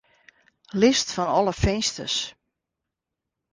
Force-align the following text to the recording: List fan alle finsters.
List 0.81 1.07
fan 1.15 1.29
alle 1.37 1.53
finsters. 1.63 2.17